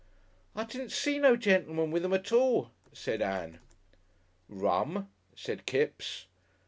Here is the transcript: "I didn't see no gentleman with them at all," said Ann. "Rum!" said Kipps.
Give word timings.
"I 0.55 0.63
didn't 0.63 0.91
see 0.91 1.19
no 1.19 1.35
gentleman 1.35 1.91
with 1.91 2.01
them 2.01 2.13
at 2.15 2.31
all," 2.31 2.71
said 2.91 3.21
Ann. 3.21 3.59
"Rum!" 4.49 5.11
said 5.35 5.67
Kipps. 5.67 6.25